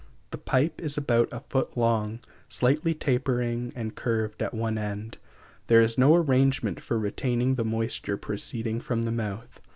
[0.31, 5.19] The pipe is about a foot long, slightly tapering and curved at one end;
[5.67, 9.61] there is no arrangement for retaining the moisture proceeding from the mouth.